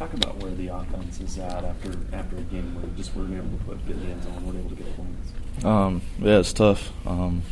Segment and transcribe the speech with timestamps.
[0.00, 3.58] Talk about where the offense is at after after a game where just weren't able
[3.58, 5.62] to put good hands on, weren't able to get points.
[5.62, 6.90] Um, yeah, it's tough.
[7.06, 7.42] Um,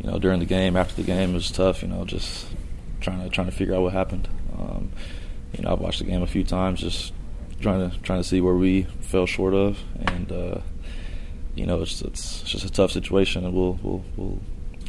[0.00, 1.82] you know, during the game, after the game, it was tough.
[1.82, 2.46] You know, just
[3.00, 4.28] trying to trying to figure out what happened.
[4.56, 4.92] Um,
[5.52, 7.12] you know, I've watched the game a few times, just
[7.60, 10.60] trying to trying to see where we fell short of, and uh,
[11.56, 14.38] you know, it's, it's just a tough situation, and we'll we'll we'll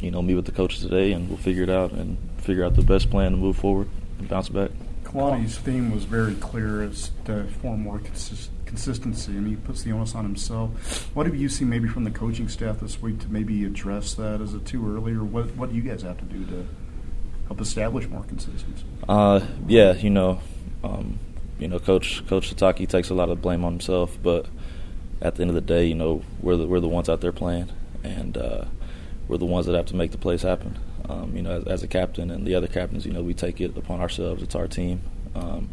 [0.00, 2.76] you know meet with the coaches today, and we'll figure it out and figure out
[2.76, 3.88] the best plan to move forward
[4.20, 4.70] and bounce back.
[5.06, 9.92] Kalani's theme was very clear as to form more consist- consistency, and he puts the
[9.92, 11.08] onus on himself.
[11.14, 14.40] What have you seen maybe from the coaching staff this week to maybe address that?
[14.40, 16.66] Is it too early, or what, what do you guys have to do to
[17.46, 18.84] help establish more consistency?
[19.08, 20.40] Uh, yeah, you know,
[20.82, 21.20] um,
[21.58, 24.46] you know, Coach Coach Sitake takes a lot of blame on himself, but
[25.22, 27.32] at the end of the day, you know, we're the we're the ones out there
[27.32, 27.70] playing,
[28.02, 28.64] and uh,
[29.28, 30.78] we're the ones that have to make the plays happen.
[31.08, 33.60] Um, you know, as, as, a captain and the other captains, you know, we take
[33.60, 34.42] it upon ourselves.
[34.42, 35.02] It's our team.
[35.34, 35.68] Um,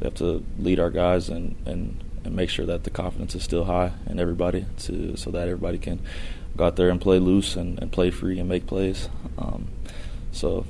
[0.00, 3.42] we have to lead our guys and, and, and make sure that the confidence is
[3.42, 6.00] still high in everybody to so that everybody can
[6.56, 9.08] go out there and play loose and, and play free and make plays.
[9.36, 9.68] Um,
[10.32, 10.64] so,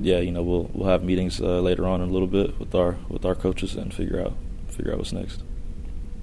[0.00, 2.74] yeah, you know, we'll we'll have meetings uh, later on in a little bit with
[2.74, 4.34] our with our coaches and figure out
[4.68, 5.42] figure out what's next.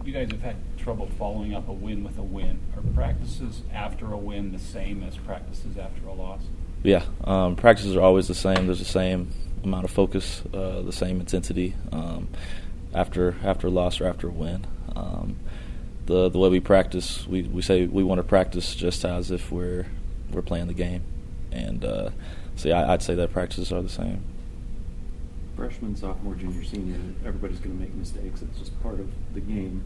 [0.03, 2.59] You guys have had trouble following up a win with a win.
[2.75, 6.41] Are practices after a win the same as practices after a loss?
[6.83, 8.65] Yeah, um, practices are always the same.
[8.65, 9.31] There's the same
[9.63, 12.27] amount of focus, uh, the same intensity um,
[12.93, 14.65] after after a loss or after a win.
[14.95, 15.37] Um,
[16.07, 19.51] the the way we practice, we, we say we want to practice just as if
[19.51, 19.85] we're
[20.31, 21.03] we're playing the game,
[21.51, 22.09] and uh,
[22.55, 24.23] so yeah, I'd say that practices are the same.
[25.55, 28.41] Freshman, sophomore, junior, senior, everybody's going to make mistakes.
[28.41, 29.83] It's just part of the game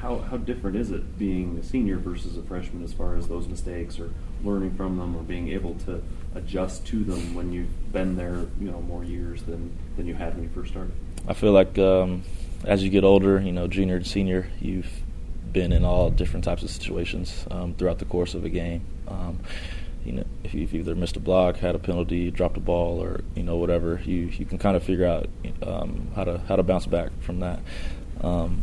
[0.00, 3.48] how, how different is it being a senior versus a freshman as far as those
[3.48, 4.10] mistakes or
[4.44, 6.02] learning from them or being able to
[6.34, 10.34] adjust to them when you've been there, you know, more years than, than you had
[10.34, 10.92] when you first started?
[11.26, 12.22] I feel like um,
[12.64, 14.90] as you get older, you know, junior and senior, you've
[15.52, 18.82] been in all different types of situations um, throughout the course of a game.
[19.08, 19.40] Um,
[20.04, 23.22] you know, if you've either missed a block, had a penalty, dropped a ball, or
[23.34, 25.28] you know whatever, you you can kind of figure out
[25.62, 27.58] um, how to how to bounce back from that.
[28.20, 28.62] Um,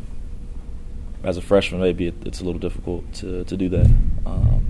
[1.24, 3.86] as a freshman, maybe it, it's a little difficult to, to do that.
[4.26, 4.66] Um,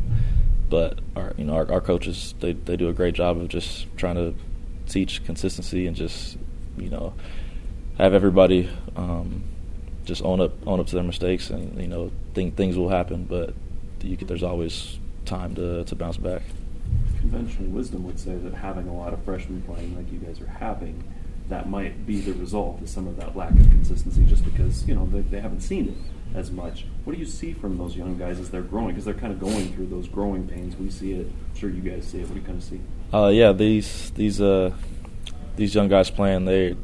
[0.69, 3.85] but our you know our, our, coaches they, they do a great job of just
[3.95, 4.33] trying to
[4.87, 6.35] teach consistency and just
[6.77, 7.13] you know
[7.99, 9.43] have everybody um,
[10.03, 13.25] just own up own up to their mistakes and you know think things will happen,
[13.25, 13.53] but
[13.99, 16.41] could, there's always time to to bounce back.
[17.19, 20.47] Conventional wisdom would say that having a lot of freshmen playing like you guys are
[20.47, 21.03] having,
[21.49, 24.95] that might be the result of some of that lack of consistency, just because you
[24.95, 25.95] know they, they haven't seen it
[26.35, 26.85] as much.
[27.03, 28.89] What do you see from those young guys as they're growing?
[28.89, 30.75] Because they're kind of going through those growing pains.
[30.75, 31.27] We see it.
[31.27, 32.27] I'm sure you guys see it.
[32.27, 32.81] What do you kind of see?
[33.13, 34.73] Uh, yeah, these these uh,
[35.55, 36.75] these young guys playing, they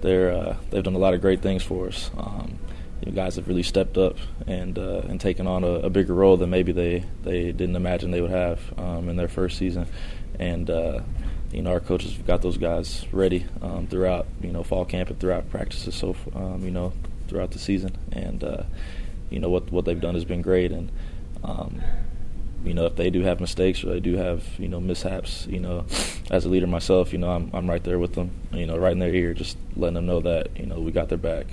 [0.00, 2.10] they're uh, they've done a lot of great things for us.
[2.16, 2.58] Um,
[3.04, 6.36] you guys have really stepped up and uh, and taken on a, a, bigger role
[6.36, 9.86] than maybe they, they didn't imagine they would have um, in their first season.
[10.38, 11.00] And uh,
[11.50, 15.10] you know, our coaches have got those guys ready um, throughout you know fall camp
[15.10, 15.94] and throughout practices.
[15.94, 16.92] So um, you know
[17.30, 18.64] throughout the season, and uh,
[19.30, 20.72] you know what what they've done has been great.
[20.72, 20.90] And
[21.42, 21.80] um,
[22.64, 25.60] you know if they do have mistakes or they do have you know mishaps, you
[25.60, 25.86] know
[26.30, 28.92] as a leader myself, you know I'm I'm right there with them, you know right
[28.92, 31.46] in their ear, just letting them know that you know we got their back.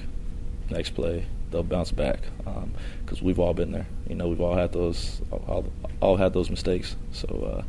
[0.69, 3.87] Next play, they'll bounce back because um, we've all been there.
[4.09, 5.71] You know we've all had those all,
[6.01, 6.97] all had those mistakes.
[7.13, 7.27] So.
[7.27, 7.63] Uh,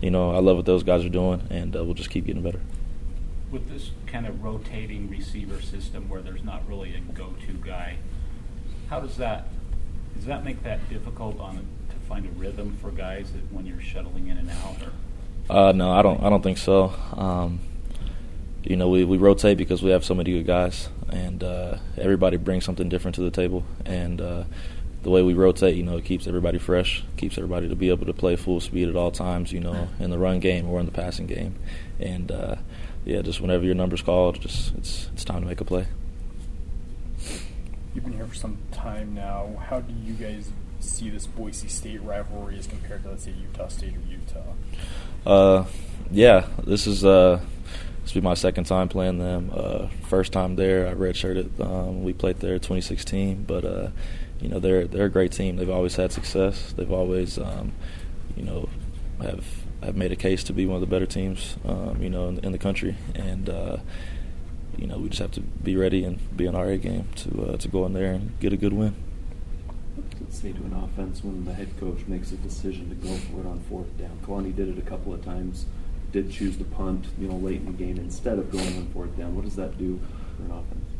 [0.00, 2.42] you know, I love what those guys are doing, and uh, we'll just keep getting
[2.42, 2.60] better
[3.54, 7.96] with this kind of rotating receiver system where there's not really a go-to guy,
[8.90, 9.46] how does that
[10.16, 13.80] does that make that difficult on to find a rhythm for guys that when you're
[13.80, 14.76] shuttling in and out?
[14.82, 15.56] Or?
[15.56, 16.22] Uh, no, I don't.
[16.22, 16.92] I don't think so.
[17.16, 17.60] Um,
[18.62, 22.36] you know, we, we rotate because we have so many good guys, and uh, everybody
[22.36, 23.64] brings something different to the table.
[23.84, 24.44] And uh,
[25.02, 28.06] the way we rotate, you know, it keeps everybody fresh, keeps everybody to be able
[28.06, 29.52] to play full speed at all times.
[29.52, 31.56] You know, in the run game or in the passing game,
[32.00, 32.56] and uh,
[33.04, 35.86] yeah, just whenever your number's called, just it's it's time to make a play.
[37.94, 39.62] You've been here for some time now.
[39.68, 40.50] How do you guys
[40.80, 44.52] see this Boise State rivalry as compared to let's say Utah State or Utah?
[45.26, 45.64] Uh,
[46.10, 47.40] yeah, this is uh,
[48.02, 49.50] this be my second time playing them.
[49.54, 51.60] Uh, first time there, I redshirted.
[51.60, 53.88] Um, we played there 2016, but uh,
[54.40, 55.56] you know they're they're a great team.
[55.56, 56.72] They've always had success.
[56.76, 57.72] They've always um,
[58.36, 58.68] you know
[59.20, 59.44] have
[59.82, 62.38] have made a case to be one of the better teams, um, you know, in,
[62.38, 63.76] in, the country, and uh,
[64.76, 67.52] you know we just have to be ready and be on our A game to
[67.52, 68.94] uh, to go in there and get a good win.
[70.20, 73.40] Let's say to an offense when the head coach makes a decision to go for
[73.40, 74.18] it on fourth down.
[74.24, 75.66] Kalani did it a couple of times.
[76.12, 79.16] Did choose to punt, you know, late in the game instead of going on fourth
[79.16, 79.34] down.
[79.34, 80.00] What does that do
[80.36, 80.94] for an offense?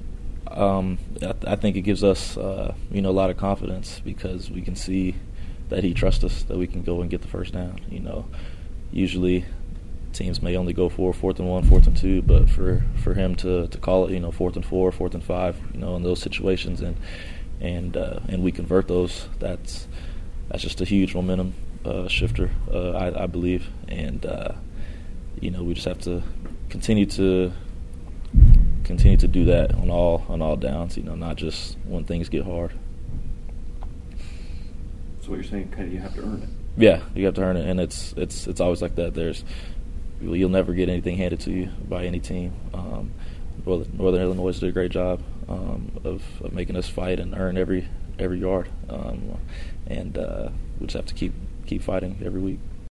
[0.46, 4.00] Um, I, th- I think it gives us, uh, you know, a lot of confidence
[4.04, 5.14] because we can see
[5.68, 7.80] that he trusts us, that we can go and get the first down.
[7.88, 8.26] You know,
[8.92, 9.44] usually
[10.12, 13.34] teams may only go for fourth and one, fourth and two, but for, for him
[13.36, 16.02] to, to call it, you know, fourth and four, fourth and five, you know, in
[16.02, 16.96] those situations, and
[17.60, 19.88] and uh, and we convert those, that's
[20.48, 24.52] that's just a huge momentum uh, shifter, uh, I, I, believe, and uh,
[25.40, 26.22] you know, we just have to
[26.68, 27.52] continue to
[28.84, 30.96] continue to do that on all on all downs.
[30.96, 32.72] You know, not just when things get hard.
[35.24, 36.48] So what you're saying, kind of, you have to earn it.
[36.76, 39.14] Yeah, you have to earn it, and it's it's it's always like that.
[39.14, 39.42] There's
[40.20, 42.52] you'll never get anything handed to you by any team.
[42.74, 43.10] Um,
[43.64, 47.88] Northern Illinois did a great job um, of, of making us fight and earn every
[48.18, 49.38] every yard, um,
[49.86, 51.32] and uh, we just have to keep
[51.64, 52.58] keep fighting every week.